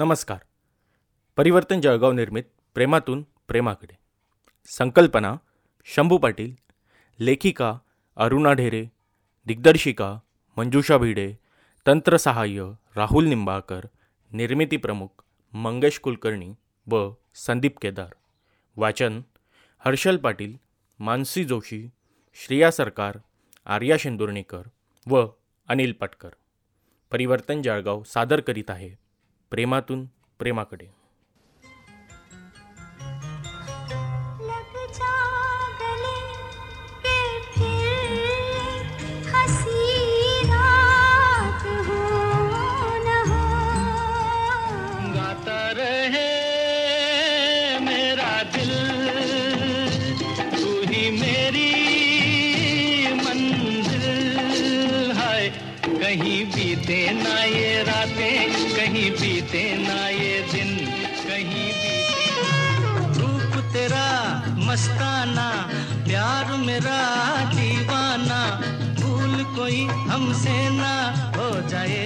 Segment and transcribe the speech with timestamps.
[0.00, 0.38] नमस्कार.
[1.36, 3.98] परिवर्तन जळगाव निर्मित प्रेमातून प्रेमाकडे.
[4.66, 5.36] संकल्पना
[5.84, 6.54] शंभू पाटील.
[7.18, 7.78] लेखिका
[8.16, 8.86] अरुणा ढेरे.
[9.46, 10.18] दिग्दर्शिका
[10.56, 11.34] मंजुषा भिडे.
[11.86, 13.80] तंत्रसहाय्य राहुल निंबाळकर.
[14.32, 16.54] निर्मिती प्रमुख मंगेश कुलकर्णी
[16.86, 18.10] व संदीप केदार.
[18.76, 19.20] वाचन
[19.78, 20.56] हर्षल पाटील
[20.98, 21.88] मानसी जोशी
[22.34, 23.18] श्रेया सरकार
[23.66, 24.62] आर्या शेंदुर्णीकर
[25.06, 25.26] व
[25.68, 26.30] अनिल पटकर.
[27.10, 29.09] परिवर्तन जळगाव सादर करीत आहे.
[29.50, 30.06] प्रेमातून
[30.38, 30.86] प्रेमाकडे.
[56.00, 58.59] कहीं बीते ना ये रातें
[59.00, 60.70] कहीं बीते ना ये दिन,
[61.26, 62.24] कहीं बीते
[63.16, 64.08] रूप तेरा
[64.66, 65.46] मस्ताना,
[66.04, 66.98] प्यार मेरा
[67.54, 68.40] दीवाना।
[69.00, 70.92] भूल कोई हमसे ना
[71.36, 72.04] हो जाए।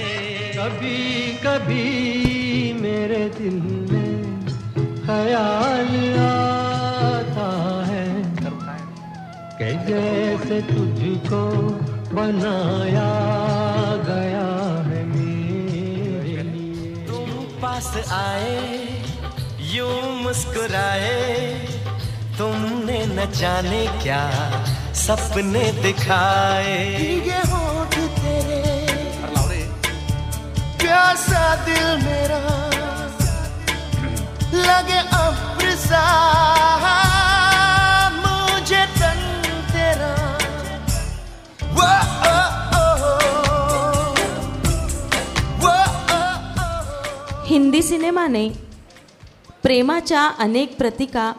[0.58, 1.02] कभी
[1.46, 1.82] कभी
[2.80, 3.58] मेरे दिल
[3.90, 4.46] में
[5.02, 5.92] ख्याल
[6.22, 7.50] आता
[7.90, 8.06] है
[9.58, 11.42] कि जैसे तुझको
[12.14, 13.10] बनाया
[14.06, 14.53] गया
[17.84, 18.88] पास आए
[19.74, 21.20] यूँ मुस्कुराए
[22.38, 24.22] तुमने न जाने क्या
[25.04, 26.78] सपने दिखाए।
[27.28, 28.62] ये होठ तेरे
[30.80, 32.23] प्यासा दिल मेरा।
[47.84, 48.48] सिनेमाने
[49.62, 51.32] प्रेमाच्या अनेक प्रतिका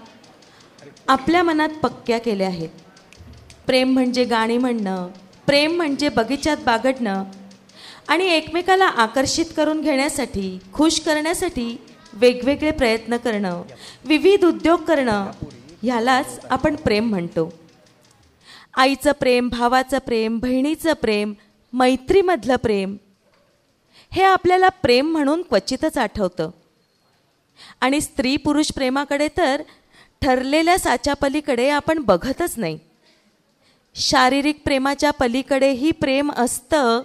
[1.08, 2.70] आपल्या मनात पक्क्या केल्या आहेत.
[3.68, 5.08] प्रेम म्हणजे गाणी म्हणणं
[5.48, 7.24] प्रेम म्हणजे बगीच्यात बागडणं
[8.08, 11.76] आणि एकमेकाला आकर्षित करून घेण्यासाठी खुश करण्यासाठी
[12.14, 13.62] वेगवेगळे प्रयत्न करणं
[14.06, 15.32] विविध उद्योग करणं
[15.84, 17.52] ह्यालाच आपण प्रेम म्हणतो.
[18.78, 21.34] आईचं प्रेम भावाचं प्रेम बहिणीचं प्रेम
[21.74, 22.96] मैत्रीमधलं प्रेम
[24.16, 26.50] हे आपल्याला प्रेम म्हणून क्वचितच आठवतं.
[27.82, 29.62] आणि स्त्री पुरुष प्रेमाकडे तर
[30.22, 32.80] ठरलेल्या साच्या पलीकडे आपण बघतच नाही.
[33.96, 37.02] शारीरिक प्रेमाच्या पलीकडेही प्रेम असतं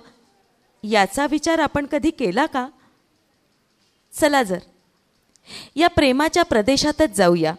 [0.84, 2.68] याचा विचार आपण कधी केला का?
[4.12, 4.58] चला जर
[5.76, 7.54] या प्रेमाच्या प्रदेशातच जाऊया.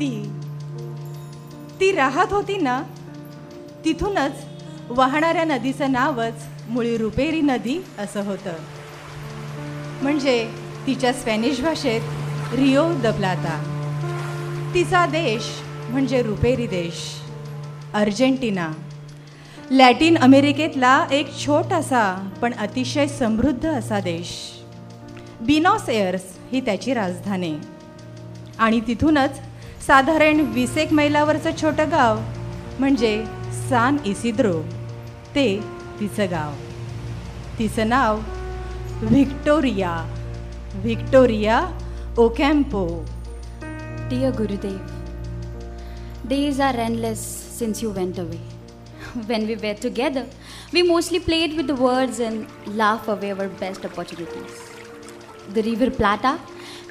[0.00, 0.32] ती
[1.80, 2.82] ती राहत होती ना
[3.84, 4.32] तिथूनच
[4.88, 8.52] वाहणाऱ्या नदीचं नावच मुळी रुपेरी नदी असं होतं.
[10.02, 10.50] म्हणजे
[10.86, 12.00] तिच्या स्पॅनिश भाषेत
[12.54, 13.76] रिओ दबलाता
[14.74, 15.42] तिचा देश
[15.88, 17.20] म्हणजे रुपेरी देश
[17.94, 18.72] अर्जेंटिना.
[19.70, 24.28] लॅटिन अमेरिकेतला एक छोटासा पण अतिशय समृद्ध असा देश.
[25.40, 26.22] बिनॉस एअर्स
[26.52, 27.54] ही त्याची राजधानी.
[28.58, 29.30] आणि तिथूनच
[29.86, 32.18] साधारण वीस एक मैलावरचं छोटं गाव
[32.78, 33.12] म्हणजे
[33.68, 34.52] सान इसिद्रो.
[35.34, 35.44] ते
[36.00, 36.52] तिचं गाव.
[37.58, 38.20] तिचं नाव
[39.02, 39.94] Victoria.
[40.82, 41.60] Victoria
[42.18, 42.86] Ocampo.
[44.10, 44.78] Dear Gurudev
[46.28, 47.20] days are rainless
[47.58, 48.38] since you went away
[49.28, 50.22] when we met together
[50.72, 52.44] we mostly played with words and
[52.76, 56.36] laugh away our best opportunities the river Plata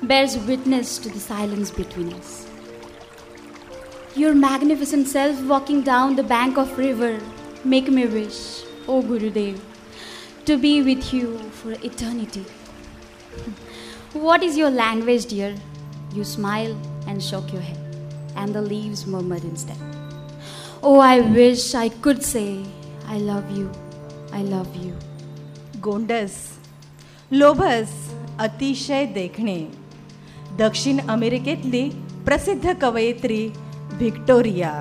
[0.03, 2.38] bears witness to the silence between us
[4.18, 7.20] Your magnificent self walking down the bank of river
[7.64, 9.58] make me wish, O Gurudev,
[10.44, 12.44] to be with you for eternity.
[14.12, 15.54] What is your language, dear?
[16.14, 16.76] You smile
[17.08, 17.96] and shook your head,
[18.36, 19.78] and the leaves murmured instead.
[20.82, 22.62] Oh, I wish I could say,
[23.08, 23.70] I love you,
[24.32, 24.94] I love you.
[25.84, 26.36] गोंडस
[27.32, 27.90] लोभस
[28.40, 29.56] अतिशय देखणे
[30.58, 31.88] दक्षिण अमेरिकेतली
[32.24, 33.48] प्रसिद्ध कवयित्री
[33.91, 34.71] Victoria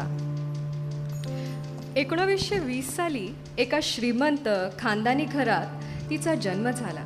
[1.96, 3.28] एकोणावीसशे वीस साली
[3.58, 5.66] एका श्रीमंत खानदानी घरात
[6.10, 7.00] तिचा जन्म झाला.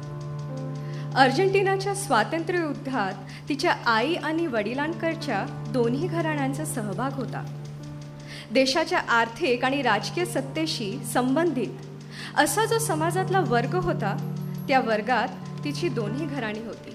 [1.17, 3.13] अर्जेंटिनाच्या स्वातंत्र्ययुद्धात
[3.49, 7.45] तिच्या आई आणि वडिलांकडच्या दोन्ही घराण्यांचा सहभाग होता.
[8.53, 14.17] देशाच्या आर्थिक आणि राजकीय सत्तेशी संबंधित असा जो समाजातला वर्ग होता
[14.69, 15.29] त्या वर्गात
[15.65, 16.95] तिची दोन्ही घराणी होती.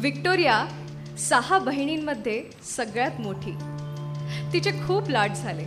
[0.00, 0.64] विक्टोरिया
[1.28, 2.44] सहा बहिणींमध्ये
[2.76, 3.52] सगळ्यात मोठी.
[4.52, 5.64] तिचे खूप लाड झाले.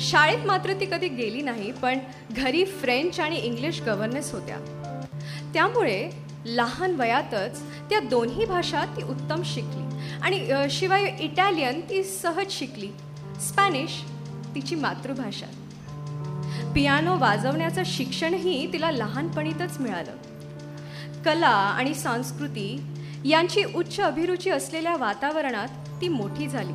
[0.00, 1.98] शाळेत मात्र ती कधी गेली नाही पण
[2.30, 4.56] घरी फ्रेंच आणि इंग्लिश गव्हर्नेस होत्या.
[5.54, 6.10] त्यामुळे
[6.44, 12.88] लहान वयातच त्या दोन्ही भाषा ती उत्तम शिकली आणि शिवाय इटालियन ती सहज शिकली.
[13.48, 14.02] स्पॅनिश
[14.54, 15.46] तिची मातृभाषा.
[16.74, 20.12] पियानो वाजवण्याचं शिक्षणही तिला लहानपणीतच मिळालं.
[21.22, 22.82] कला आणि संस्कृती
[23.24, 25.68] यांची उच्च अभिरुची असलेल्या वातावरणात
[26.00, 26.72] ती मोठी झाली.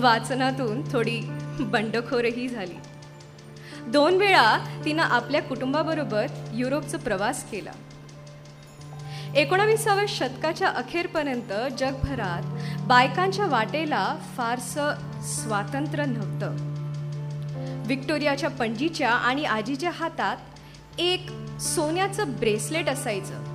[0.00, 1.20] वाचनातून थोडी
[1.60, 2.74] बंडखोरही झाली.
[3.86, 7.70] दोन वेळा तिनं आपल्या कुटुंबाबरोबर युरोपचा प्रवास केला.
[9.36, 12.42] एकोणावीसाव्या शतकाच्या अखेरपर्यंत जगभरात
[12.82, 16.56] बायकांच्या वाटेला फारसं स्वातंत्र्य नव्हतं.
[17.86, 20.36] विक्टोरियाच्या पणजीच्या आणि आजीच्या हातात
[20.98, 21.30] एक
[21.60, 23.47] सोन्याचं ब्रेसलेट असायचं.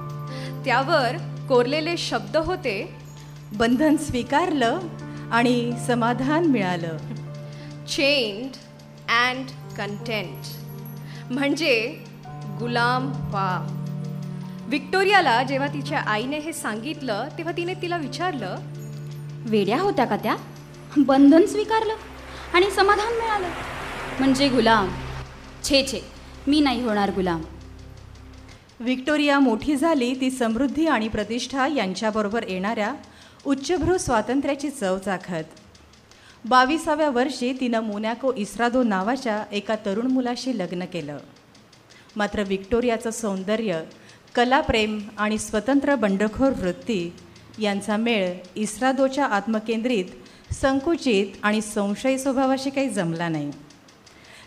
[0.66, 1.18] त्यावर
[1.50, 2.96] कोरलेले शब्द होते
[3.54, 4.80] बंधन स्वीकारलं
[5.32, 6.98] आणि समाधान मिळालं.
[7.86, 8.50] चेंड
[9.10, 9.46] अँड
[9.78, 10.38] कंटेंट
[11.34, 12.00] म्हणजे
[12.60, 13.80] गुलाम व्हा
[14.68, 18.56] विक्टोरियाला जेव्हा तिच्या आईने हे सांगितलं तेव्हा तिने तिला विचारलं
[19.46, 20.36] वेड्या होत्या का त्या?
[20.98, 21.94] बंधन स्वीकारलं
[22.54, 23.48] आणि समाधान मिळालं.
[24.20, 24.88] म्हणजे गुलाम.
[25.64, 26.06] छे छे.
[26.48, 27.42] मी नाही होणार गुलाम.
[28.80, 32.94] व्हिक्टोरिया मोठी झाली ती समृद्धी आणि प्रतिष्ठा यांच्याबरोबर येणाऱ्या
[33.46, 35.44] उच्चभ्रू स्वातंत्र्याची चव चाखत.
[36.46, 41.18] बावीसाव्या वर्षी तिनं मोनॅको इस्रादो नावाच्या एका तरुण मुलाशी लग्न केलं.
[42.16, 43.82] मात्र व्हिक्टोरियाचं सौंदर्य
[44.36, 47.14] कलाप्रेम आणि स्वतंत्र बंडखोर वृत्ती
[47.60, 50.06] यांचा मेळ इस्रादोच्या आत्मकेंद्रित
[50.54, 53.52] संकुचित आणि संशयी स्वभावाशी काही जमला नाही.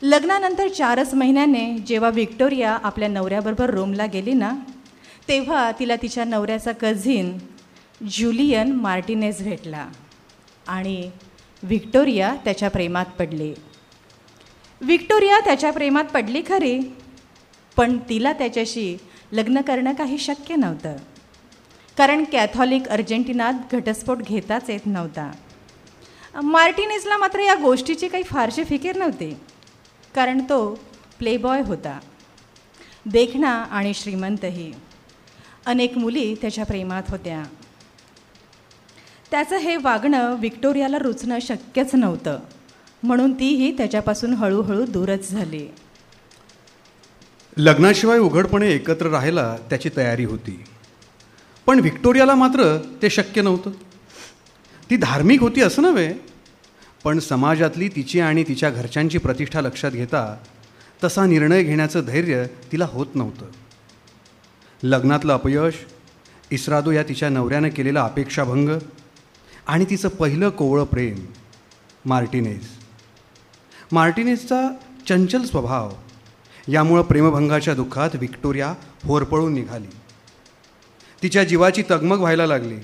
[0.02, 4.52] लग्नानंतर चारच महिन्याने जेव्हा व्हिक्टोरिया आपल्या नवऱ्याबरोबर रोमला गेली ना
[5.28, 7.38] तेव्हा तिला तिच्या नवऱ्याचा कझिन
[8.10, 9.88] ज्युलियन मार्टिनेज भेटला
[10.68, 11.10] आणि
[11.62, 13.52] व्हिक्टोरिया त्याच्या प्रेमात पडली.
[14.80, 16.78] व्हिक्टोरिया त्याच्या प्रेमात पडली खरी
[17.76, 18.96] पण तिला त्याच्याशी
[19.32, 20.96] लग्न करणं काही शक्य नव्हतं.
[21.98, 25.30] कारण कॅथॉलिक अर्जेंटिनात घटस्फोट घेताच येत नव्हता.
[26.42, 29.34] मार्टिनेजला मात्र या गोष्टीची काही फारशी फिकीर नव्हती.
[30.16, 30.80] कारण तो
[31.18, 32.00] प्लेबॉय होता.
[33.06, 34.72] देखणा आणि श्रीमंतही.
[35.66, 37.42] अनेक मुली त्याच्या प्रेमात होत्या.
[39.30, 42.38] त्याचं हे वागणं व्हिक्टोरियाला रुचणं शक्यच नव्हतं.
[43.02, 45.68] म्हणून तीही त्याच्यापासून हळूहळू दूरच झाली.
[47.56, 50.64] लग्नाशिवाय उघडपणे एकत्र राहायला त्याची तयारी होती.
[51.66, 53.70] पण व्हिक्टोरियाला मात्र ते शक्य नव्हतं.
[54.90, 56.35] ती धार्मिक होती असं नव्हे
[57.06, 60.36] पण समाजातली तिची आणि तिच्या घरच्यांची प्रतिष्ठा लक्षात घेता
[61.04, 63.46] तसा निर्णय घेण्याचं धैर्य तिला होत नव्हतं.
[64.82, 65.74] लग्नातलं अपयश
[66.50, 68.68] इस्रादो या तिच्या नवऱ्यानं केलेला अपेक्षाभंग
[69.66, 71.24] आणि तिचं पहिलं कोवळं प्रेम
[72.04, 72.66] मार्टिनेज
[73.92, 74.68] मार्टिनेजचा
[75.08, 75.92] चंचल स्वभाव
[76.68, 78.74] यामुळं प्रेमभंगाच्या दुःखात व्हिक्टोरिया
[79.04, 79.92] होरपळून निघाली.
[81.22, 82.76] तिच्या जीवाची तगमग व्हायला लागली.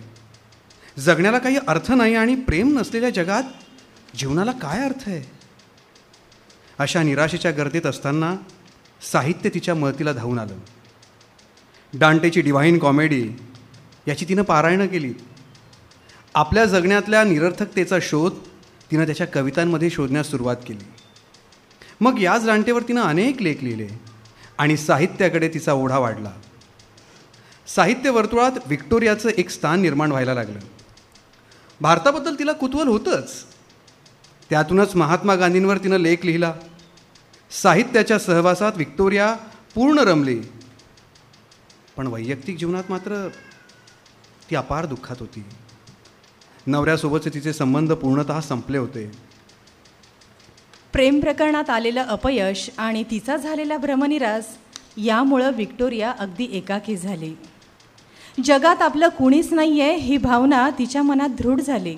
[0.98, 3.42] जगण्याला काही अर्थ नाही आणि प्रेम नसलेल्या जगात
[4.16, 5.30] जीवनाला काय अर्थ आहे?
[6.78, 8.36] अशा निराशेच्या गर्दीत असताना
[9.12, 10.56] साहित्य तिच्या मळतीला धावून आलं.
[11.94, 13.30] डांटेची डिव्हाइन कॉमेडी
[14.08, 15.14] याची तिनं पारायणं केली.
[16.34, 18.32] आपल्या जगण्यातल्या निरर्थकतेचा शोध
[18.90, 20.84] तिनं त्याच्या कवितांमध्ये शोधण्यास सुरुवात केली.
[22.00, 23.88] मग याच रांटेवर तिनं अनेक लेख लिहिले
[24.58, 26.32] आणि साहित्याकडे तिचा ओढा वाढला.
[27.66, 30.58] साहित्य वर्तुळात व्हिक्टोरियाचं एक स्थान निर्माण व्हायला लागलं.
[31.80, 33.51] भारताबद्दल तिला कुतूहल होतंच.
[34.52, 36.54] त्यातूनच महात्मा गांधींवर तिनं लेख लिहिला.
[37.50, 39.36] साहित्याच्या सहवासात विक्टोरिया
[39.74, 40.40] पूर्ण रमली.
[41.96, 43.28] पण वैयक्तिक जीवनात मात्र
[44.50, 45.44] ती अपार दुःखात होती.
[46.66, 49.10] नवऱ्यासोबतचे तिचे संबंध पूर्णतः संपले होते.
[50.92, 54.46] प्रेम प्रकरणात आलेलं अपयश आणि तिचा झालेला भ्रमनिरास
[54.96, 57.34] यामुळं विक्टोरिया अगदी एकाकी झाली.
[58.44, 61.96] जगात आपलं कुणीच नाही आहे ही भावना तिच्या मनात दृढ झाली.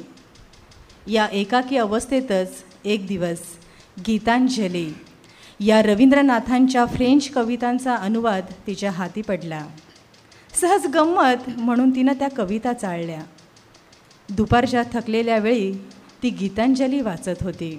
[1.06, 3.40] या एकाकी अवस्थेतच एक दिवस
[4.06, 4.88] गीतांजली.
[5.61, 9.61] या रवींद्रनाथांच्या फ्रेंच कवितांचा अनुवाद तिच्या हाती पडला.
[10.61, 13.20] सहज गंमत म्हणून तिनं त्या कविता चाळल्या.
[14.28, 15.73] दुपारच्या थकलेल्या वेळी
[16.23, 17.78] ती गीतांजली वाचत होती.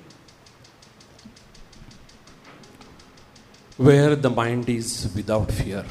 [3.79, 5.83] Where the mind is without fear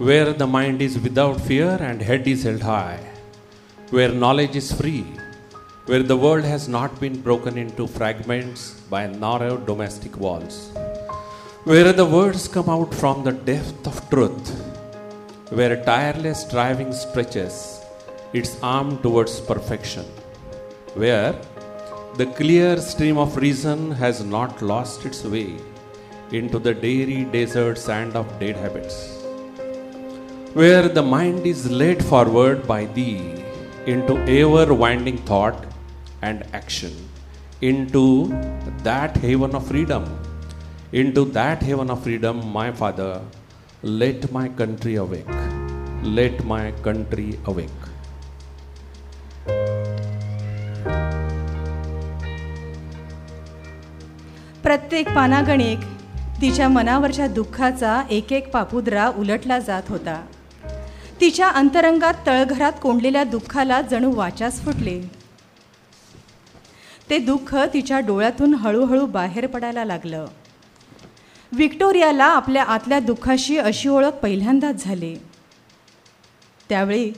[0.00, 3.02] where the mind is without fear and head is held high
[3.92, 5.02] where knowledge is free
[5.86, 10.70] where the world has not been broken into fragments by narrow domestic walls,
[11.64, 14.50] where the words come out from the depth of truth,
[15.50, 17.80] where tireless striving stretches
[18.32, 20.04] its arm towards perfection,
[20.94, 21.34] where
[22.18, 25.56] the clear stream of reason has not lost its way
[26.30, 28.96] into the dairy desert sand of dead habits,
[30.52, 33.44] where the mind is led forward by thee
[33.86, 35.69] into ever winding thought
[36.22, 36.90] and action,
[37.60, 38.28] into
[38.82, 40.04] that haven of freedom.
[40.92, 43.20] Into that haven of freedom, my Father,
[43.82, 45.26] let my country awake.
[46.02, 47.86] Let my country awake.
[54.62, 55.78] प्रत्येक पानागणिक
[56.40, 60.20] तिच्या मनावरच्या दुःखाचा एक एक पापुद्रा उलटला जात होता
[61.20, 65.19] तिच्या अंतरंगात तळघरात कोंडलेल्या दुःखाला जणू वाचाच फुटले
[67.10, 70.26] ते दुःख तिच्या डोळ्यातून हळूहळू बाहेर पडायला लागलं.
[71.52, 75.14] व्हिक्टोरियाला आपल्या आतल्या दुःखाशी अशी ओळख पहिल्यांदाच झाली.
[76.68, 77.12] त्यावेळी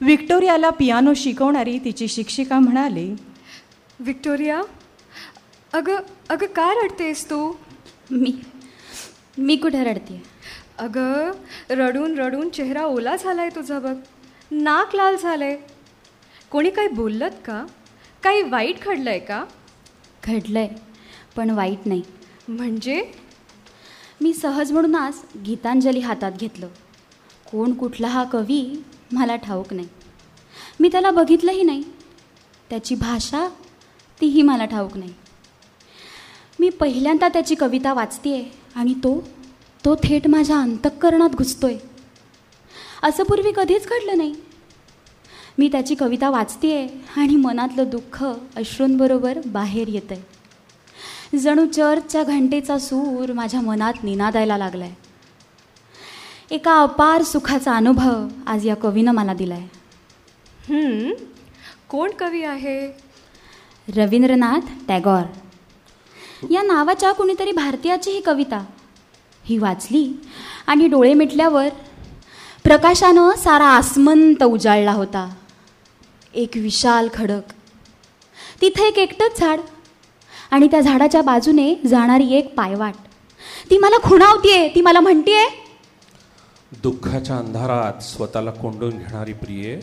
[0.00, 3.08] व्हिक्टोरियाला पियानो शिकवणारी तिची शिक्षिका म्हणाली
[4.00, 4.60] व्हिक्टोरिया
[5.72, 5.98] अगं
[6.28, 7.52] अगं काय रडतेस तू?
[8.10, 8.32] मी
[9.38, 10.22] मी कुठे रडते
[10.78, 11.30] अगं
[11.70, 13.94] रडून रडून चेहरा ओला झालाय तुझा बघ.
[14.50, 15.56] नाक लाल झालंय.
[16.50, 17.64] कोणी काही बोललत का?
[18.22, 19.44] काही वाईट घडलंय का?
[20.28, 20.68] घडलंय
[21.36, 22.02] पण वाईट नाही.
[22.48, 23.12] म्हणजे?
[24.20, 25.14] मी सहज म्हणून आज
[25.46, 26.68] गीतांजली हातात घेतलं.
[27.50, 29.88] कोण कुठला हा कवी मला ठाऊक नाही.
[30.80, 31.82] मी त्याला बघितलंही नाही.
[32.70, 33.48] त्याची भाषा
[34.20, 35.14] तीही मला ठाऊक नाही.
[36.60, 39.28] मी पहिल्यांदा त्याची कविता वाचतेय आणि तो
[39.84, 41.76] तो थेट माझ्या अंतःकरणात घुसतोय.
[43.02, 44.34] असं पूर्वी कधीच घडलं नाही.
[45.58, 48.24] मी त्याची कविता वाचतेय आणि मनातलं दुःख
[48.56, 50.20] अश्रूंबरोबर बाहेर येतंय.
[51.38, 54.90] जणू चर्चच्या घंटेचा सूर माझ्या मनात निनादायला लागलाय.
[56.50, 59.62] एका अपार सुखाचा अनुभव आज या कवीनं मला दिलाय.
[60.68, 61.10] हम्म,
[61.88, 62.86] कोण कवी आहे?
[63.96, 65.22] रवींद्रनाथ टॅगॉर.
[66.50, 68.64] या नावाच्या कुणीतरी भारतीयाची ही कविता.
[69.44, 70.12] ही वाचली
[70.66, 71.68] आणि डोळे मिटल्यावर
[72.64, 75.34] प्रकाशानं सारा आसमंत उजाळला होता.
[76.34, 77.52] एक विशाल खडक.
[78.60, 79.60] तिथे एक एकटंच झाड
[80.50, 82.94] आणि त्या झाडाच्या बाजूने जाणारी एक पायवाट.
[83.70, 85.48] ती मला खुणावतीये ती मला म्हणतीये
[86.82, 89.76] दुःखाच्या अंधारात स्वतःला कोंडून घेणारी प्रिये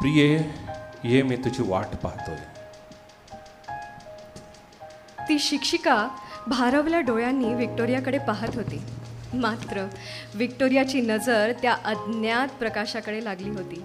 [0.00, 0.38] प्रिये
[1.04, 2.36] ये मी तुझी वाट पाहतोय.
[5.28, 6.08] ती शिक्षिका
[6.46, 8.80] भारवल्या डोळ्यांनी व्हिक्टोरियाकडे पाहत होती.
[9.34, 9.86] मात्र
[10.34, 13.82] व्हिक्टोरियाची नजर त्या अज्ञात प्रकाशाकडे लागली होती.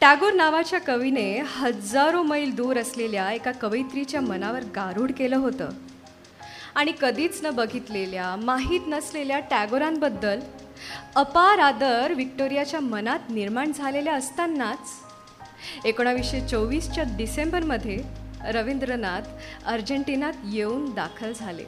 [0.00, 5.70] टागोर नावाच्या कवीने हजारो मैल दूर असलेल्या एका कवयित्रीच्या मनावर गारूड केलं होतं.
[6.74, 10.40] आणि कधीच न बघितलेल्या माहीत नसलेल्या टॅगोरांबद्दल
[11.16, 17.98] अपार आदर व्हिक्टोरियाच्या मनात निर्माण झालेल्या असतानाच एकोणावीसशे चोवीसच्या डिसेंबरमध्ये
[18.52, 19.22] रवींद्रनाथ
[19.66, 21.64] अर्जेंटिनात येऊन दाखल झाले.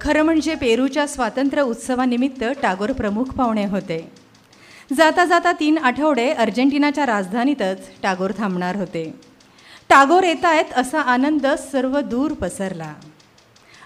[0.00, 4.21] खरं म्हणजे पेरूच्या स्वातंत्र्य उत्सवानिमित्त टागोर प्रमुख पाहुणे होते.
[4.96, 9.14] जाता जाता तीन आठवडे अर्जेंटिनाच्या राजधानीतच टागोर थांबणार होते.
[9.88, 12.94] टागोर येत आहेत असा आनंद सर्व दूर पसरला.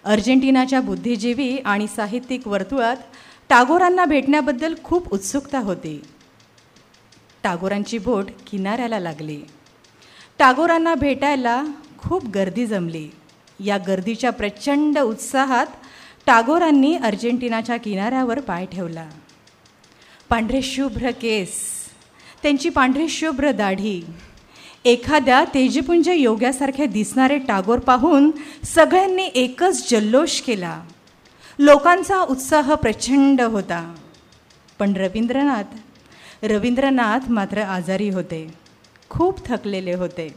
[0.04, 2.96] अर्जेंटिनाच्या बुद्धिजीवी आणि साहित्यिक वर्तुळात
[3.48, 6.02] टागोरांना भेटण्याबद्दल खूप उत्सुकता होती.
[7.42, 9.42] टागोरांची बोट किनाऱ्याला लागली.
[10.38, 11.62] टागोरांना भेटायला
[11.98, 13.08] खूप गर्दी जमली.
[13.60, 15.66] या गर्दीच्या प्रचंड उत्साहात
[16.26, 19.08] टागोरांनी अर्जेंटिनाच्या किनाऱ्यावर पाय ठेवला.
[20.28, 21.50] पांढरे शुभ्र केस
[22.42, 24.06] त्यांची पांढरी शुभ्र दाढी
[24.85, 28.30] एखाद्या तेजपुंज योग्यासारखे दिसणारे टागोर पाहून
[28.64, 30.80] सगळ्यांनी एकच जल्लोष केला.
[31.59, 33.95] लोकांचा उत्साह प्रचंड होता.
[34.78, 38.54] पण रवींद्रनाथ रवींद्रनाथ मात्र आजारी होते.
[39.11, 40.35] खूप थकलेले होते.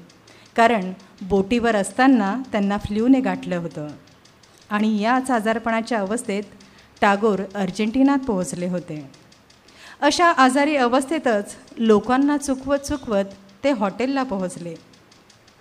[0.56, 3.88] कारण बोटीवर असताना त्यांना फ्ल्यूने गाठलं होतं.
[4.70, 6.44] आणि याच आजारपणाच्या अवस्थेत
[7.02, 9.19] टागोर अर्जेंटिनात पोहोचले होते.
[10.02, 14.74] अशा आजारी अवस्थेतच लोकांना चुकवत चुकवत ते हॉटेलला पोहोचले.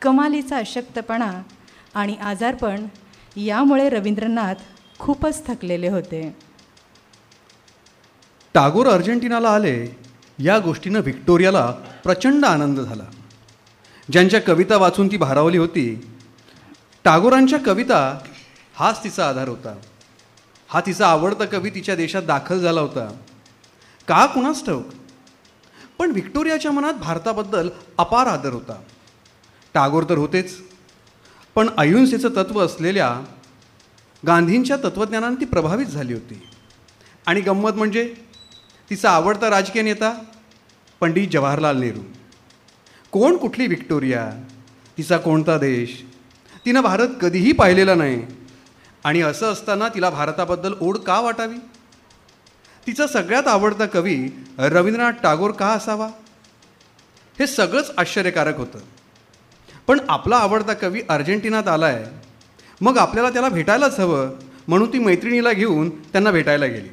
[0.02, 1.30] कमालीचा अशक्तपणा
[1.94, 2.86] आणि आजारपण
[3.36, 4.62] यामुळे रवींद्रनाथ
[4.98, 6.22] खूपच थकलेले होते.
[8.54, 9.76] टागोर अर्जेंटिनाला आले
[10.38, 11.70] या गोष्टीनं व्हिक्टोरियाला
[12.04, 13.04] प्रचंड आनंद झाला.
[14.08, 15.94] ज्यांच्या कविता वाचून ती भारावली होती
[17.04, 18.18] टागोरांच्या कविता
[18.74, 19.74] हाच तिचा आधार होता.
[20.70, 23.12] हा तिचा आवडता कवी तिच्या देशात दाखल झाला होता.
[24.08, 24.84] का कुणास ठाऊक?
[25.98, 28.82] पण व्हिक्टोरियाच्या मनात भारताबद्दल अपार आदर होता.
[29.74, 30.62] टागोर तर होतेच.
[31.54, 33.20] पण अहिंसेचं तत्त्व असलेल्या
[34.26, 36.42] गांधींच्या तत्त्वज्ञानानं ती प्रभावित झाली होती.
[37.26, 38.14] आणि गंमत म्हणजे
[38.90, 40.18] तिचा आवडता राजकीय नेता
[41.00, 42.00] पंडित जवाहरलाल नेहरू.
[43.10, 44.32] कोण कुठली व्हिक्टोरिया?
[44.98, 46.04] तिचा कोणता देश?
[46.66, 48.22] तिनं भारत कधीही पाहिलेला नाही.
[49.04, 51.56] आणि असं असताना तिला भारताबद्दल ओढ का वाटावी?
[52.88, 54.28] तिचा सगळ्यात आवडता कवी
[54.58, 56.06] रवींद्रनाथ टागोर का असावा?
[57.38, 58.78] हे सगळंच आश्चर्यकारक होतं.
[59.86, 62.04] पण आपला आवडता कवी अर्जेंटिनात आला आहे
[62.80, 64.30] मग आपल्याला त्याला भेटायलाच हवं
[64.68, 66.88] म्हणून ती मैत्रिणीला घेऊन त्यांना भेटायला गेली.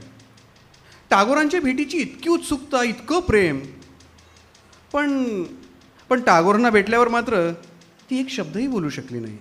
[1.10, 3.60] टागोरांच्या भेटीची इतकी उत्सुकता इतकं प्रेम.
[4.94, 5.44] पण
[6.10, 7.52] पण टागोरांना भेटल्यावर मात्र
[8.10, 9.38] ती एक शब्दही बोलू शकली नाही.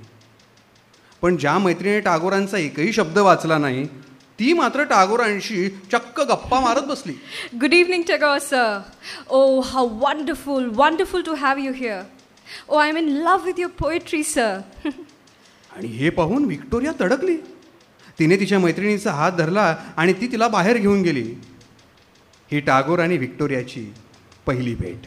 [1.23, 3.89] पण ज्या मैत्रिणीने टागोरांचा एकही शब्द वाचला नाही
[4.38, 7.14] ती मात्र टागोरांशी चक्क गप्पा मारत बसली
[7.62, 8.85] Good evening, Tagore, sir.
[9.31, 12.00] Oh, how wonderful, wonderful to have you here.
[12.69, 14.50] Oh, I'm in love with your poetry, sir.
[15.76, 17.37] आणि हे पाहून व्हिक्टोरिया तडकली
[18.19, 19.62] तिने तिच्या मैत्रिणीचा हात धरला
[19.97, 21.23] आणि ती तिला बाहेर घेऊन गेली
[22.50, 23.85] ही टागोर आणि व्हिक्टोरियाची
[24.47, 25.07] पहिली भेट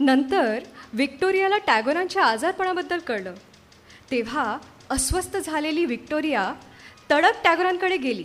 [0.00, 0.58] नंतर
[0.92, 3.34] व्हिक्टोरियाला टॅगोरांच्या आजारपणाबद्दल कळलं
[4.10, 4.56] तेव्हा
[4.90, 6.52] अस्वस्थ झालेली व्हिक्टोरिया
[7.10, 8.24] तडक टॅगोरांकडे गेली.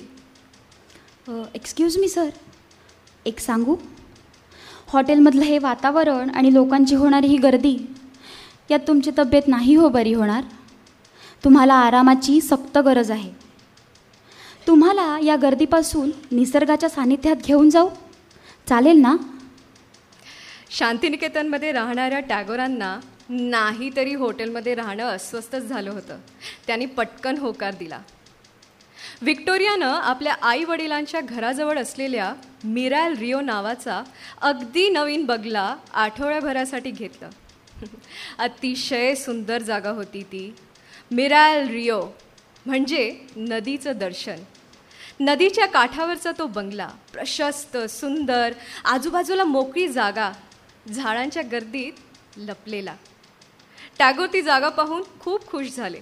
[1.55, 2.29] एक्सक्यूज मी सर
[3.25, 3.75] एक सांगू?
[4.88, 7.77] हॉटेलमधलं हे वातावरण आणि लोकांची होणारी ही गर्दी
[8.69, 10.43] यात तुमची तब्येत नाही हो बरी होणार?
[11.43, 13.31] तुम्हाला आरामाची सक्त गरज आहे.
[14.67, 17.89] तुम्हाला या गर्दीपासून निसर्गाच्या सानिध्यात घेऊन जाऊ?
[18.67, 19.15] चालेल ना?
[20.69, 22.98] शांतिनिकेतनमध्ये राहणाऱ्या टॅगोरांना
[23.29, 26.17] नाही तरी हॉटेलमध्ये राहणं अस्वस्थच झालं होतं.
[26.67, 28.00] त्यांनी पटकन होकार दिला.
[29.21, 32.33] व्हिक्टोरियानं आपल्या आई वडिलांच्या घराजवळ असलेल्या
[32.63, 34.03] मिरॅल रिओ नावाचा
[34.41, 37.29] अगदी नवीन बगला आठवड्याभरासाठी घेतलं.
[38.39, 40.55] अतिशय सुंदर जागा होती ती.
[41.12, 42.01] मिरॅल रिओ
[42.65, 44.36] म्हणजे नदीचं दर्शन.
[45.19, 48.53] नदीच्या काठावरचा तो बंगला प्रशस्त सुंदर
[48.86, 50.32] आजूबाजूला मोकळी जागा
[50.93, 51.93] झाडांच्या गर्दीत
[52.38, 52.95] लपलेला.
[53.99, 55.99] टॅगोर ती जागा पाहून खूप खुश झाले.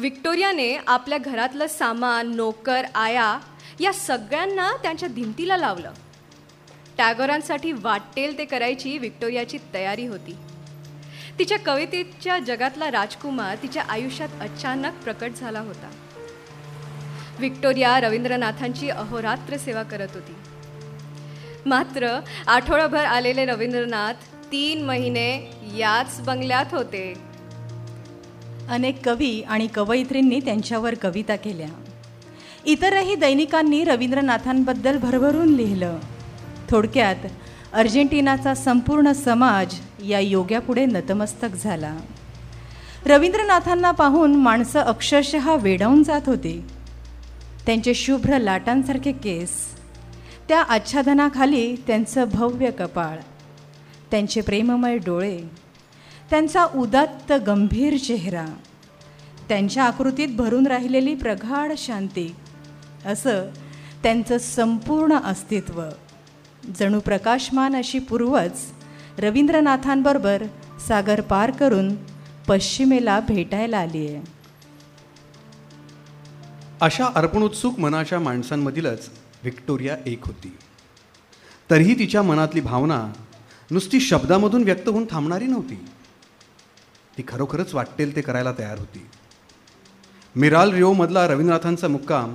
[0.00, 3.38] व्हिक्टोरियाने आपल्या घरातलं सामान नोकर आया
[3.80, 5.92] या सगळ्यांना त्यांच्या भिंतीला लावलं.
[6.98, 10.36] टॅगोरांसाठी वाटेल ते करायची विक्टोरियाची तयारी होती.
[11.38, 15.90] तिच्या कवितेच्या जगातला राजकुमार तिच्या आयुष्यात अचानक प्रकट झाला होता.
[17.38, 20.34] व्हिक्टोरिया रवींद्रनाथांची अहोरात्र सेवा करत होती.
[21.66, 24.14] मात्र आठवडाभर आलेले रवींद्रनाथ
[24.52, 27.29] तीन महिने याच बंगल्यात होते.
[28.70, 31.68] अनेक कवी आणि कवयित्रींनी त्यांच्यावर कविता केल्या.
[32.64, 35.98] इतरही दैनिकांनी रवींद्रनाथांबद्दल भरभरून लिहिलं.
[36.70, 37.16] थोडक्यात
[37.72, 39.74] अर्जेंटिनाचा संपूर्ण समाज
[40.08, 41.96] या योग्यापुढे नतमस्तक झाला.
[43.06, 46.62] रवींद्रनाथांना पाहून माणसं अक्षरशः वेडावून जात होती.
[47.66, 49.50] त्यांचे शुभ्र लाटांसारखे केस
[50.48, 53.16] त्या आच्छादनाखाली त्यांचं भव्य कपाळ
[54.10, 55.38] त्यांचे प्रेममय डोळे
[56.30, 58.46] त्यांचा उदात्त गंभीर चेहरा
[59.48, 62.34] त्यांच्या आकृतीत भरून राहिलेली प्रगाढ शांती
[63.04, 63.48] असं
[64.02, 65.82] त्यांचं संपूर्ण अस्तित्व.
[66.78, 68.60] जणू प्रकाशमान अशी पूर्वच
[69.18, 70.42] रवींद्रनाथांबरोबर
[70.88, 71.94] सागर पार करून
[72.48, 74.22] पश्चिमेला भेटायला आली आहे
[76.80, 79.08] अशा अर्पणोत्सुक मनाच्या माणसांमधीलच
[79.42, 80.56] व्हिक्टोरिया एक होती.
[81.70, 83.06] तरीही तिच्या मनातली भावना
[83.70, 85.84] नुसती शब्दामधून व्यक्त होऊन थांबणारी नव्हती.
[87.20, 89.00] ती खरोखरच वाटेल ते करायला तयार होती.
[90.36, 92.34] मिराल रिओमधला रवींद्रनाथांचा मुक्काम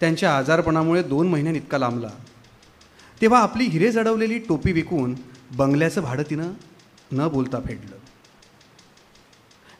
[0.00, 2.10] त्यांच्या आजारपणामुळे दोन महिन्यात इतका लांबला.
[3.20, 5.14] तेव्हा आपली हिरे जडवलेली टोपी विकून
[5.56, 6.52] बंगल्याचं भाडं तिनं
[7.12, 7.96] न बोलता फेडलं.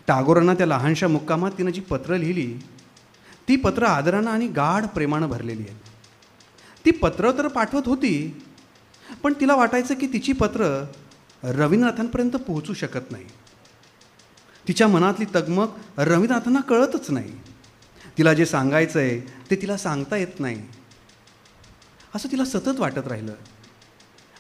[0.07, 2.53] टागोरांना त्या लहानशा मुक्कामात तिनं जी पत्रं लिहिली
[3.49, 5.81] ती पत्र आदरानं आणि गाढ प्रेमानं भरलेली आहेत.
[6.85, 8.45] ती पत्र तर पाठवत होती
[9.23, 10.85] पण तिला वाटायचं की तिची पत्र
[11.43, 13.25] रवींद्रनाथांपर्यंत पोहोचू शकत नाही.
[14.69, 17.33] तिच्या मनातली तगमग रवीनाथांना कळतच नाही.
[18.19, 19.19] तिला जे सांगायचं आहे
[19.51, 20.63] ते तिला सांगता येत नाही.
[22.15, 23.33] असं तिला सतत वाटत राहिलं.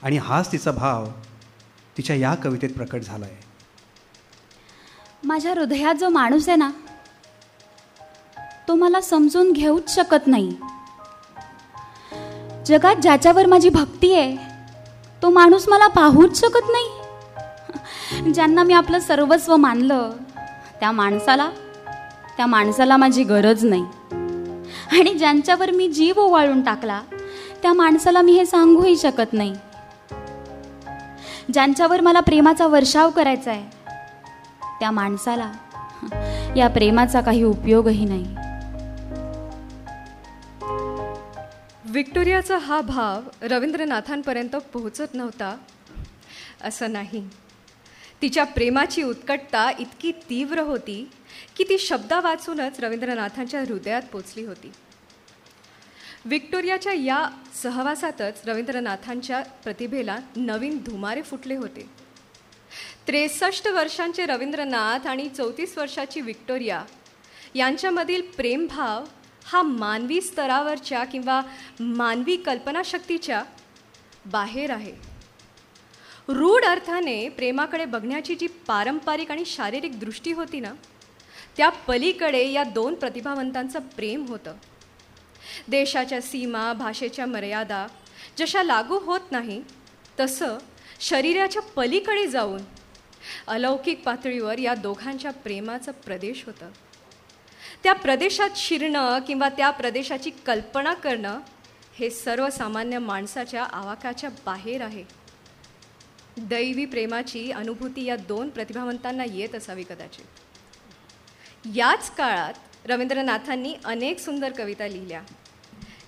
[0.02, 1.06] आणि हाच तिचा भाव
[1.96, 3.44] तिच्या या कवितेत प्रकट झाला आहे
[5.24, 6.70] माझ्या हृदयात जो माणूस आहे ना
[8.68, 10.56] तो मला समजून घेऊच शकत नाही.
[12.66, 14.36] जगात ज्याच्यावर माझी भक्ती आहे
[15.22, 16.95] तो माणूस मला पाहूच शकत नाही.
[18.12, 20.10] ज्यांना मी आपलं सर्वस्व मानलं
[20.80, 21.50] त्या माणसाला
[22.36, 23.84] त्या माणसाला माझी गरज नाही.
[24.92, 27.02] आणि ज्यांच्यावर मी जीव ओवाळून टाकला
[27.62, 29.54] त्या माणसाला मी हे सांगूही शकत नाही.
[31.52, 33.64] ज्यांच्यावर मला प्रेमाचा वर्षाव करायचा आहे
[34.80, 35.52] त्या माणसाला
[36.56, 38.34] या प्रेमाचा काही उपयोगही नाही.
[41.84, 45.56] विक्टोरियाचा हा भाव रवींद्रनाथांपर्यंत पोहोचत नव्हता
[46.64, 47.28] असं नाही.
[48.22, 51.08] तिच्या प्रेमाची उत्कटता इतकी तीव्र होती
[51.56, 54.72] की ती शब्दा वाचूनच रवींद्रनाथांच्या हृदयात पोचली होती.
[56.24, 57.28] विक्टोरियाच्या या
[57.62, 61.88] सहवासातच रवींद्रनाथांच्या प्रतिभेला नवीन धुमारे फुटले होते.
[63.06, 66.82] त्रेसष्ट वर्षांचे रवींद्रनाथ आणि चौतीस वर्षाची विक्टोरिया
[67.54, 69.04] यांच्यामधील प्रेमभाव
[69.44, 71.40] हा मानवी स्तरावरच्या किंवा
[71.80, 73.42] मानवी कल्पनाशक्तीच्या
[74.26, 75.15] बाहेर आहे.
[76.28, 80.72] रूढ अर्थाने प्रेमाकडे बघण्याची जी पारंपरिक आणि शारीरिक दृष्टी होती ना
[81.56, 84.54] त्या पलीकडे या दोन प्रतिभावंतांचं प्रेम होतं.
[85.68, 87.86] देशाच्या सीमा भाषेच्या मर्यादा
[88.38, 89.62] जशा लागू होत नाही
[90.20, 90.58] तसं
[91.00, 92.60] शरीराच्या पलीकडे जाऊन
[93.46, 96.70] अलौकिक पातळीवर या दोघांच्या प्रेमाचं प्रदेश होतं.
[97.82, 101.40] त्या प्रदेशात शिरणं किंवा त्या प्रदेशाची कल्पना करणं
[101.98, 105.04] हे सर्वसामान्य माणसाच्या आवाकाच्या बाहेर आहे.
[106.38, 110.24] दैवी प्रेमाची अनुभूती या दोन प्रतिभावंतांना येत असावी कदाचित.
[111.76, 112.52] याच काळात
[112.86, 115.22] रवींद्रनाथांनी अनेक सुंदर कविता लिहिल्या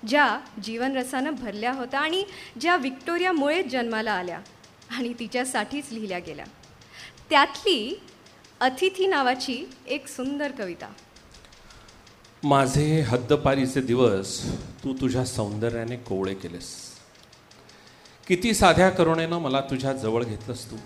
[0.09, 2.25] ज्या जीवनरसानं भरल्या होत्या आणि
[2.61, 4.41] ज्या व्हिक्टोरियामुळेच जन्माला आल्या
[4.91, 6.45] आणि तिच्यासाठीच लिहिल्या गेल्या.
[7.31, 8.01] त्यातली
[8.61, 10.93] अतिथी नावाची एक सुंदर कविता.
[12.43, 14.45] माझे हद्दपारीचे दिवस
[14.85, 16.88] तू तुझ्या सौंदर्याने कोवळे केलेस.
[18.29, 20.77] किती साध्या करुणेनं मला तुझ्या जवळ घेतलंस तू.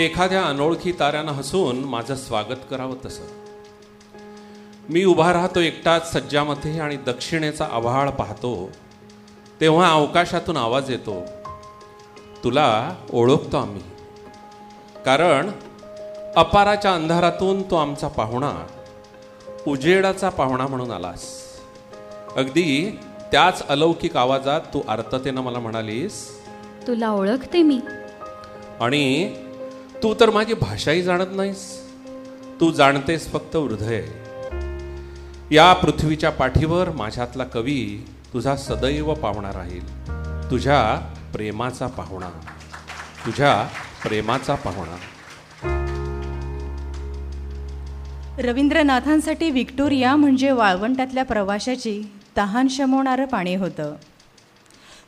[0.00, 3.24] एखाद्या अनोळखी ताऱ्यानं हसून माझं स्वागत करावं तसं.
[4.88, 8.70] मी उभा राहतो एकटाच सज्जामध्ये आणि दक्षिणेचा आभाळ पाहतो.
[9.60, 11.24] तेव्हा अवकाशातून आवाज येतो
[12.44, 13.82] तुला ओळखतो आम्ही.
[15.04, 15.50] कारण
[16.36, 18.66] अपाराच्या अंधारातून तो आमचा पाहुणा
[19.66, 21.42] उजेडाचा पाहुणा म्हणून आलास.
[22.36, 22.98] अगदी
[23.32, 26.40] त्याच अलौकिक आवाजात तू आर्ततेनं मला म्हणालीस.
[26.86, 27.80] तुला ओळखते मी.
[28.80, 29.34] आणि
[30.02, 31.90] तू तर माझी भाषाही जाणत नाहीस.
[32.60, 34.02] तू जाणतेस फक्त हृदय.
[35.50, 40.02] या पृथ्वीच्या पाठीवर माझ्यातला कवी तुझा सदैव पाहुणा राहील.
[40.50, 42.30] तुझ्या प्रेमाचा पाहुणा.
[43.26, 43.68] तुझ्या
[44.02, 44.96] प्रेमाचा पाहुणा.
[48.38, 52.02] रवींद्रनाथांसाठी व्हिक्टोरिया म्हणजे वाळवंटातल्या प्रवाशाची
[52.36, 53.94] तहान शमवणारं पाणी होतं.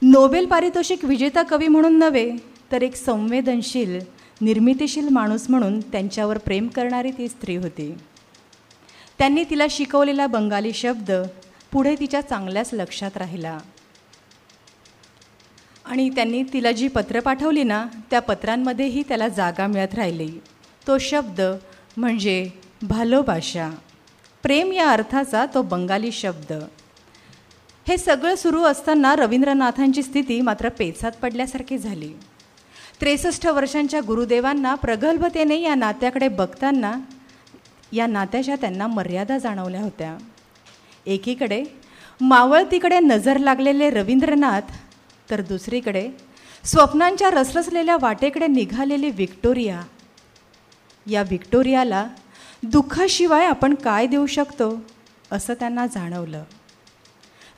[0.02, 2.32] नोबेल पारितोषिक विजेता कवी म्हणून नव्हे
[2.72, 4.00] तर एक संवेदनशील
[4.40, 7.94] निर्मितीशील माणूस म्हणून त्यांच्यावर प्रेम करणारी ती स्त्री होती.
[9.18, 11.10] त्यांनी तिला शिकवलेला बंगाली शब्द
[11.72, 13.58] पुढे तिच्या चांगल्याच लक्षात राहिला.
[15.84, 20.32] आणि त्यांनी तिला जी पत्रं पाठवली ना त्या पत्रांमध्येही त्याला जागा मिळत राहिली.
[20.86, 21.40] तो शब्द
[21.96, 22.50] म्हणजे
[22.82, 23.70] भालोबाशा
[24.42, 26.52] प्रेम या अर्थाचा तो बंगाली शब्द.
[27.86, 32.12] हे सगळं सुरू असताना रवींद्रनाथांची स्थिती मात्र पेचात पडल्यासारखी झाली.
[33.00, 36.92] त्रेसष्ट वर्षांच्या गुरुदेवांना प्रगल्भतेने या नात्याकडे बघताना
[37.92, 40.16] या नात्याच्या त्यांना मर्यादा जाणवल्या होत्या.
[41.06, 41.62] एकीकडे
[42.20, 44.72] मावळतीकडे नजर लागलेले रवींद्रनाथ
[45.30, 46.08] तर दुसरीकडे
[46.64, 49.80] स्वप्नांच्या रसरसलेल्या वाटेकडे निघालेली व्हिक्टोरिया
[51.06, 52.06] या व्हिक्टोरियाला
[52.62, 54.72] दुःखाशिवाय आपण काय देऊ शकतो
[55.32, 56.42] असं त्यांना जाणवलं.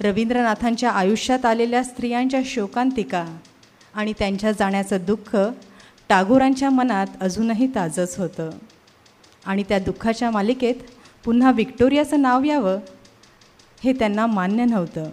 [0.02, 3.26] रवींद्रनाथांच्या आयुष्यात आलेल्या स्त्रियांच्या शोकांतिका
[3.94, 5.36] आणि त्यांच्या जाण्याचं दुःख
[6.08, 8.50] टागोरांच्या मनात अजूनही ताजंच होतं.
[9.46, 10.74] आणि त्या दुःखाच्या मालिकेत
[11.24, 12.78] पुन्हा व्हिक्टोरियाचं नाव यावं
[13.84, 15.10] हे त्यांना मान्य नव्हतं.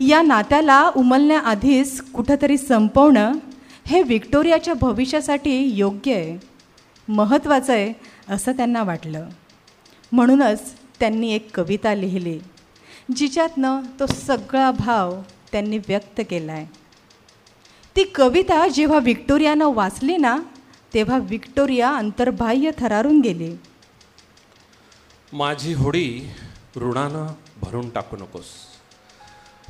[0.00, 3.32] या नात्याला उमलण्याआधीच कुठंतरी संपवणं
[3.86, 6.38] हे व्हिक्टोरियाच्या भविष्यासाठी योग्य आहे
[7.08, 7.92] महत्त्वाचं आहे
[8.28, 9.28] असं त्यांना वाटलं.
[10.12, 12.38] म्हणूनच त्यांनी एक कविता लिहिली.
[13.14, 15.20] जिच्यातनं तो सगळा भाव
[15.52, 16.66] त्यांनी व्यक्त केला आहे
[17.96, 20.38] ती कविता जेव्हा विक्टोरियानं वाचली ना
[20.94, 23.56] तेव्हा व्हिक्टोरिया अंतर्बाह्य थरारून गेली.
[25.32, 26.30] माझी होडी
[26.76, 27.26] ऋणानं
[27.62, 28.44] भरून टाकू नकोस.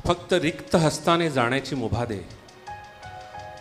[0.07, 2.19] फक्त रिक्त हस्ताने जाण्याची मुभा दे.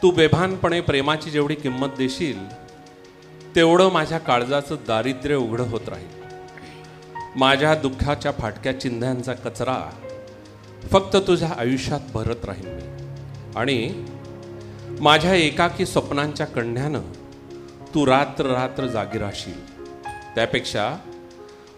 [0.02, 2.52] तू बेभानपणे प्रेमाची जेवढी किंमत देशील
[3.54, 6.25] तेवढं माझ्या काळजाचं दारिद्र्य उघडं होत राहील.
[7.36, 9.90] माझ्या दुःखाच्या फाटक्या चिन्ह्यांचा कचरा
[10.92, 12.82] फक्त तुझ्या आयुष्यात भरत राहील मी.
[13.56, 14.06] आणि
[15.00, 17.00] माझ्या एकाकी स्वप्नांच्या कण्ह्यानं
[17.94, 19.86] तू रात्र रात्र जागी राहशील.
[20.34, 20.98] त्यापेक्षा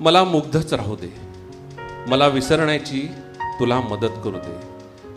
[0.01, 1.21] मला मुग्धच राहू दे.
[2.07, 3.09] मला विसरण्याची
[3.61, 4.61] तुला मदत करू दे.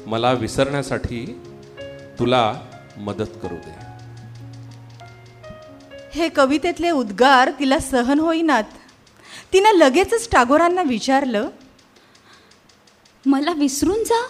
[0.06, 1.42] मला विसरण्यासाठी
[2.20, 2.54] तुला
[2.98, 3.76] मदत करू दे.
[6.12, 8.64] हे कवितेतले उद्गार तिला सहन होईनात.
[9.54, 11.50] तिनं लगेचच टागोरांना विचारलं
[13.26, 14.22] मला विसरून जा.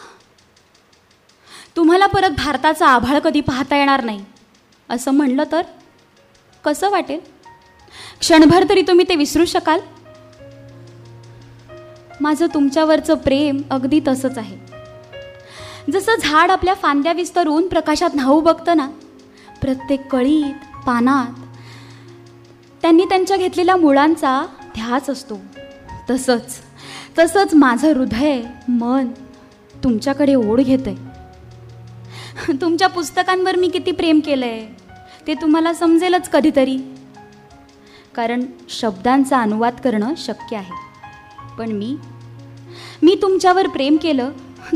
[1.76, 4.26] तुम्हाला परत भारताचा आभाळ कधी पाहता येणार नाही.
[4.90, 5.62] असं म्हणलं तर
[6.66, 7.20] कसं वाटेल?
[8.20, 9.80] क्षणभर तरी तुम्ही ते विसरू शकाल?
[12.22, 14.58] माझं तुमच्यावरचं प्रेम अगदी तसंच आहे.
[15.92, 18.90] जसं झाड आपल्या फांद्या विस्तरून प्रकाशात न्हाऊ बघतं ना
[19.62, 21.40] प्रत्येक कळीत पानात
[22.82, 25.40] त्यांनी त्यांच्या घेतलेल्या मुळांचा ध्यास असतो.
[26.10, 26.58] तसंच
[27.20, 29.08] तसंच माझं हृदय मन
[29.84, 30.96] तुमच्याकडे ओढ घेतंय.
[32.62, 34.68] तुमच्या पुस्तकांवर मी किती प्रेम केलं आहे
[35.28, 36.78] ते तुम्हाला समजेलच कधीतरी.
[38.16, 40.92] कारण शब्दांचा अनुवाद करणं शक्य आहे.
[41.58, 41.98] पण मी
[43.04, 44.32] मी तुमच्यावर प्रेम केलं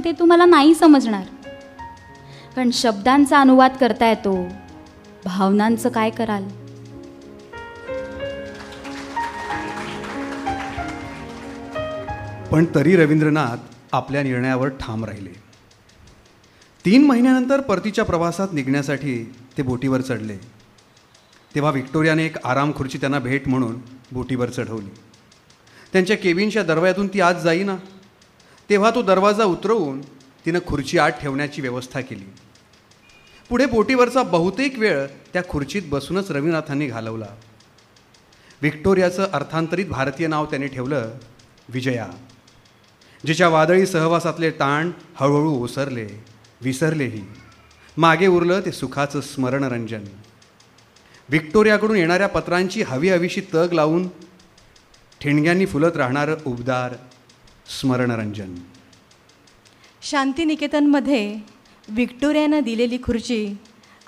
[0.06, 1.24] ते तुम्हाला नाही समजणार.
[2.56, 4.48] पण शब्दांचा अनुवाद करता येतो
[5.26, 6.44] भावनांचं काय कराल?
[12.52, 13.58] पण तरी रवींद्रनाथ
[13.92, 15.30] आपल्या निर्णयावर ठाम राहिले.
[16.86, 20.38] तीन महिन्यानंतर परतीच्या प्रवासात निघण्यासाठी ते बोटीवर चढले.
[21.56, 23.76] तेव्हा व्हिक्टोरियाने एक आराम खुर्ची त्यांना भेट म्हणून
[24.12, 24.90] बोटीवर चढवली.
[25.94, 27.76] त्यांच्या केबिनच्या दरवाजातून ती आत जाईना.
[28.70, 30.02] तेव्हा तो दरवाजा उतरवून
[30.46, 32.26] तिनं खुर्ची आत ठेवण्याची व्यवस्था केली.
[33.50, 37.28] पुढे बोटीवरचा बहुतेक वेळ त्या खुर्चीत बसूनच रवीनाथांनी घालवला.
[38.62, 41.12] व्हिक्टोरियाचं अर्थांतरित भारतीय नाव त्याने ठेवलं
[41.70, 42.08] विजया.
[43.26, 46.08] जिच्या वादळी सहवासातले ताण हळूहळू ओसरले
[46.62, 47.22] विसरलेही.
[47.98, 50.04] मागे उरलं ते सुखाचं स्मरणरंजन.
[51.30, 54.08] व्हिक्टोरियाकडून येणाऱ्या पत्रांची हवी हवीशी तग लावून
[55.22, 56.94] ठिणग्यांनी फुलत राहणारं उबदार
[57.80, 58.56] स्मरणरंजन.
[60.02, 61.36] शांतिनिकेतनमध्ये
[61.90, 63.58] व्हिक्टोरियानं दिलेली खुर्ची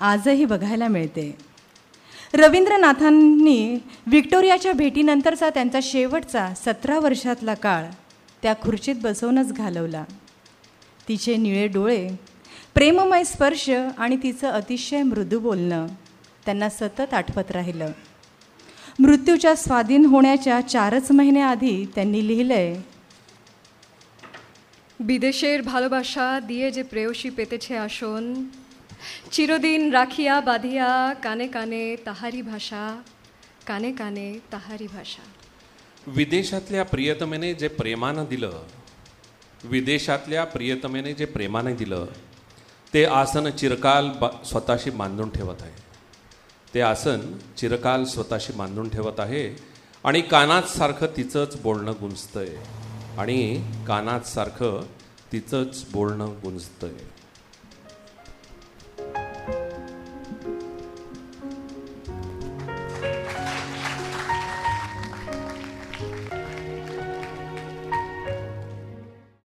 [0.00, 1.36] आजही बघायला मिळते.
[2.34, 7.84] रवींद्रनाथांनी व्हिक्टोरियाच्या भेटीनंतरचा त्यांचा शेवटचा सतरा वर्षातला काळ
[8.43, 10.03] त्या खुर्चीत बसवूनच घालवला
[11.07, 12.07] तिचे निळे डोळे
[12.75, 15.87] प्रेममय स्पर्श आणि तिचं अतिशय मृदू बोलणं
[16.45, 17.91] त्यांना सतत आठवत राहिलं
[18.99, 22.73] मृत्यूच्या स्वाधीन होण्याच्या चारच महिन्याआधी त्यांनी लिहिलंय
[24.99, 28.23] বিদেশের ভালোবাসা দিয়ে যে প্রেয়সী পেতেছে আসন
[29.31, 30.89] চিরদিন রাখিয়া বাঁধিয়া
[31.21, 32.83] কানে কানে তাহারি ভাষা
[33.65, 35.25] কানে কানে তাহারি ভাষा
[36.08, 38.62] विदेशातल्या प्रियतमेने जे प्रेमानं दिलं
[39.64, 42.06] विदेशातल्या प्रियतमेने जे प्रेमाने दिलं
[42.94, 45.72] ते आसन चिरकाल बा स्वतःशी बांधून ठेवत आहे.
[46.74, 47.20] ते आसन
[47.56, 49.56] चिरकाल स्वतःशी बांधून ठेवत आहे
[50.04, 52.56] आणि कानात सारखं तिचंच बोलणं गुंजतंय.
[53.18, 54.86] आणि कानात सारखं
[55.32, 56.94] तिचंच बोलणं गुंजतंय.